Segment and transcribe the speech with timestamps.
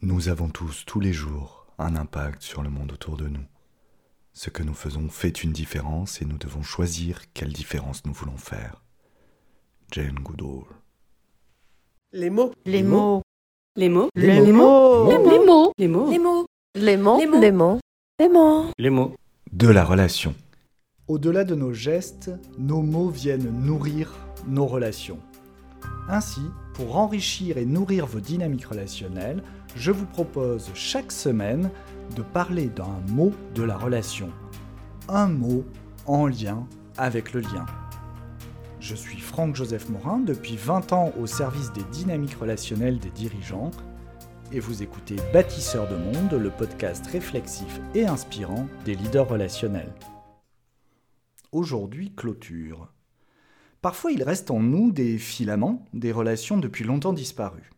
[0.00, 3.44] Nous avons tous, tous les jours, un impact sur le monde autour de nous.
[4.32, 8.36] Ce que nous faisons fait une différence et nous devons choisir quelle différence nous voulons
[8.36, 8.82] faire.
[9.90, 10.64] Jane Goodall.
[12.12, 12.52] Les mots.
[12.64, 13.22] Les mots.
[13.76, 14.08] Les mots.
[14.14, 15.04] Les Les mots.
[15.06, 15.08] mots.
[15.08, 15.72] Les mots.
[15.78, 16.08] Les mots.
[16.10, 16.38] Les mots.
[16.74, 17.18] Les mots.
[17.18, 17.40] Les mots.
[17.40, 17.80] Les mots.
[18.20, 18.66] Les mots.
[18.78, 19.14] Les mots.
[19.52, 20.34] De la relation.
[21.08, 24.12] Au-delà de nos gestes, nos mots viennent nourrir
[24.46, 25.18] nos relations.
[26.08, 26.42] Ainsi,
[26.74, 29.42] pour enrichir et nourrir vos dynamiques relationnelles,
[29.78, 31.70] je vous propose chaque semaine
[32.16, 34.30] de parler d'un mot de la relation.
[35.08, 35.64] Un mot
[36.06, 36.66] en lien
[36.96, 37.64] avec le lien.
[38.80, 43.70] Je suis Franck-Joseph Morin, depuis 20 ans au service des dynamiques relationnelles des dirigeants,
[44.50, 49.92] et vous écoutez Bâtisseur de Monde, le podcast réflexif et inspirant des leaders relationnels.
[51.52, 52.92] Aujourd'hui, clôture.
[53.80, 57.70] Parfois, il reste en nous des filaments, des relations depuis longtemps disparues,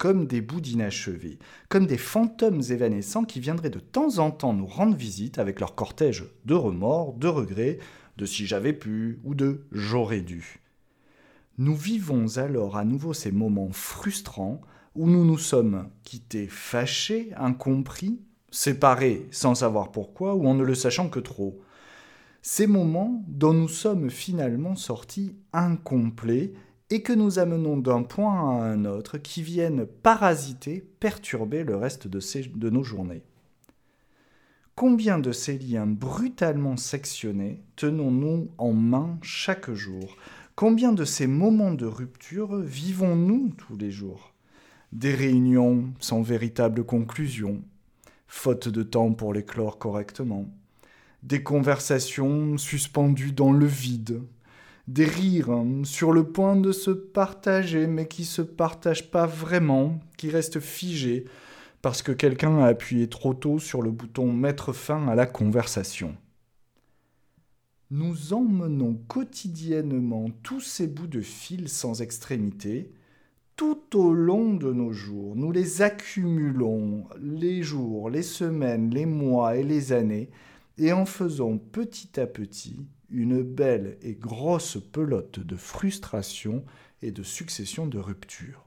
[0.00, 4.66] comme des bouts d'inachevés, comme des fantômes évanescents qui viendraient de temps en temps nous
[4.66, 7.78] rendre visite avec leur cortège de remords, de regrets,
[8.16, 10.62] de si j'avais pu ou de j'aurais dû.
[11.58, 14.62] Nous vivons alors à nouveau ces moments frustrants
[14.94, 20.74] où nous nous sommes quittés fâchés, incompris, séparés sans savoir pourquoi ou en ne le
[20.74, 21.60] sachant que trop.
[22.40, 26.54] Ces moments dont nous sommes finalement sortis incomplets
[26.90, 32.08] et que nous amenons d'un point à un autre qui viennent parasiter, perturber le reste
[32.08, 33.22] de, nos journées.
[34.74, 40.16] Combien de ces liens brutalement sectionnés tenons-nous en main chaque jour?
[40.56, 44.34] Combien de ces moments de rupture vivons-nous tous les jours?
[44.92, 47.62] Des réunions sans véritable conclusion,
[48.26, 50.46] faute de temps pour les clore correctement,
[51.22, 54.22] des conversations suspendues dans le vide,
[54.88, 60.00] des rires hein, sur le point de se partager mais qui se partagent pas vraiment,
[60.16, 61.24] qui restent figés
[61.82, 66.14] parce que quelqu'un a appuyé trop tôt sur le bouton mettre fin à la conversation.
[67.90, 72.92] Nous emmenons quotidiennement tous ces bouts de fil sans extrémité
[73.56, 75.34] tout au long de nos jours.
[75.36, 80.30] Nous les accumulons les jours, les semaines, les mois et les années
[80.78, 86.64] et en faisant petit à petit une belle et grosse pelote de frustration
[87.02, 88.66] et de succession de ruptures.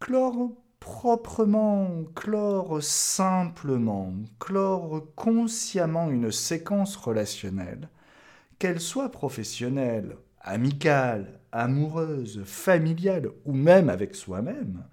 [0.00, 7.88] Clore proprement, clore simplement, clore consciemment une séquence relationnelle,
[8.58, 14.84] qu'elle soit professionnelle, amicale, amoureuse, familiale ou même avec soi-même,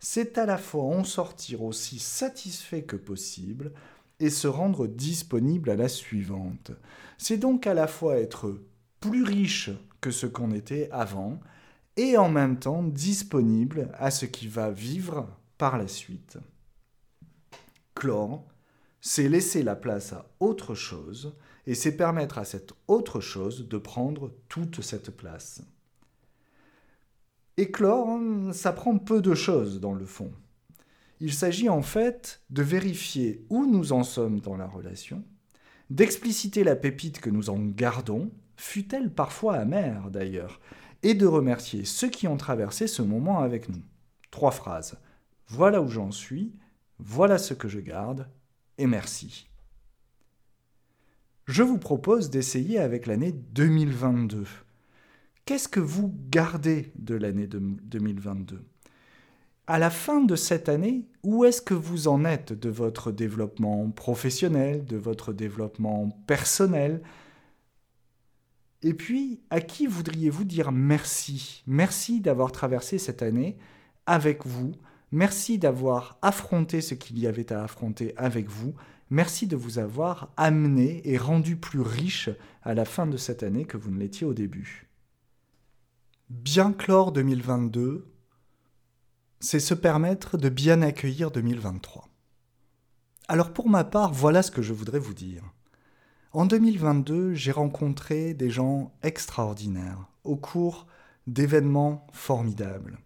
[0.00, 3.72] c'est à la fois en sortir aussi satisfait que possible
[4.20, 6.72] et se rendre disponible à la suivante.
[7.18, 8.60] C'est donc à la fois être
[9.00, 9.70] plus riche
[10.00, 11.40] que ce qu'on était avant
[11.96, 16.38] et en même temps disponible à ce qui va vivre par la suite.
[17.94, 18.44] Clore,
[19.00, 21.34] c'est laisser la place à autre chose
[21.66, 25.62] et c'est permettre à cette autre chose de prendre toute cette place.
[27.56, 28.20] Et clore,
[28.52, 30.32] ça prend peu de choses dans le fond.
[31.20, 35.24] Il s'agit en fait de vérifier où nous en sommes dans la relation,
[35.90, 40.60] d'expliciter la pépite que nous en gardons, fut-elle parfois amère d'ailleurs,
[41.02, 43.82] et de remercier ceux qui ont traversé ce moment avec nous.
[44.30, 44.98] Trois phrases.
[45.48, 46.52] Voilà où j'en suis,
[46.98, 48.28] voilà ce que je garde,
[48.76, 49.48] et merci.
[51.46, 54.44] Je vous propose d'essayer avec l'année 2022.
[55.46, 58.62] Qu'est-ce que vous gardez de l'année de- 2022
[59.68, 63.90] à la fin de cette année, où est-ce que vous en êtes de votre développement
[63.90, 67.02] professionnel, de votre développement personnel?
[68.82, 71.62] Et puis, à qui voudriez-vous dire merci?
[71.66, 73.58] Merci d'avoir traversé cette année
[74.06, 74.72] avec vous.
[75.12, 78.74] Merci d'avoir affronté ce qu'il y avait à affronter avec vous.
[79.10, 82.30] Merci de vous avoir amené et rendu plus riche
[82.62, 84.88] à la fin de cette année que vous ne l'étiez au début.
[86.30, 88.06] Bien clore 2022,
[89.40, 92.08] c'est se permettre de bien accueillir 2023.
[93.28, 95.42] Alors pour ma part, voilà ce que je voudrais vous dire.
[96.32, 100.86] En 2022, j'ai rencontré des gens extraordinaires au cours
[101.26, 102.98] d'événements formidables.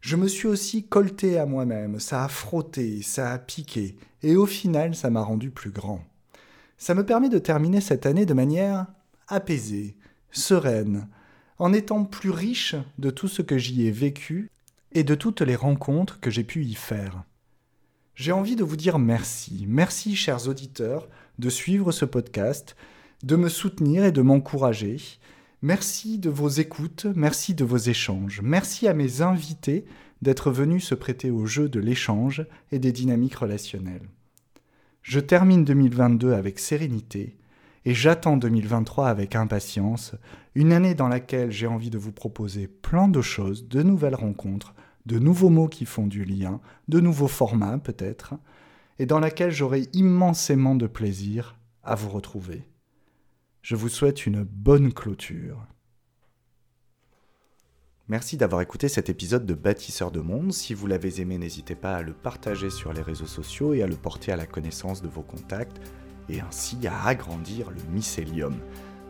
[0.00, 4.46] Je me suis aussi colté à moi-même, ça a frotté, ça a piqué, et au
[4.46, 6.04] final, ça m'a rendu plus grand.
[6.78, 8.86] Ça me permet de terminer cette année de manière
[9.26, 9.96] apaisée,
[10.30, 11.08] sereine,
[11.58, 14.50] en étant plus riche de tout ce que j'y ai vécu
[14.92, 17.24] et de toutes les rencontres que j'ai pu y faire.
[18.14, 22.76] J'ai envie de vous dire merci, merci chers auditeurs de suivre ce podcast,
[23.22, 24.96] de me soutenir et de m'encourager.
[25.62, 29.84] Merci de vos écoutes, merci de vos échanges, merci à mes invités
[30.22, 34.08] d'être venu se prêter au jeu de l'échange et des dynamiques relationnelles.
[35.02, 37.36] Je termine 2022 avec sérénité
[37.86, 40.16] et j'attends 2023 avec impatience,
[40.56, 44.74] une année dans laquelle j'ai envie de vous proposer plein de choses, de nouvelles rencontres,
[45.06, 48.34] de nouveaux mots qui font du lien, de nouveaux formats peut-être,
[48.98, 52.64] et dans laquelle j'aurai immensément de plaisir à vous retrouver.
[53.62, 55.64] Je vous souhaite une bonne clôture.
[58.08, 60.52] Merci d'avoir écouté cet épisode de Bâtisseur de Monde.
[60.52, 63.86] Si vous l'avez aimé, n'hésitez pas à le partager sur les réseaux sociaux et à
[63.86, 65.80] le porter à la connaissance de vos contacts,
[66.28, 68.54] et ainsi à agrandir le mycélium.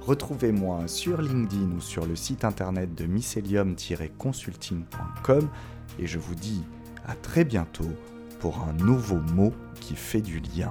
[0.00, 5.48] Retrouvez-moi sur LinkedIn ou sur le site internet de mycelium-consulting.com
[5.98, 6.62] et je vous dis
[7.06, 7.92] à très bientôt
[8.38, 10.70] pour un nouveau mot qui fait du lien.